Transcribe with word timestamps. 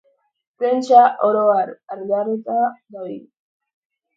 Prentsa, 0.61 1.01
oro 1.27 1.43
har, 1.49 1.69
arduratuta 1.97 2.57
dabil. 2.97 3.21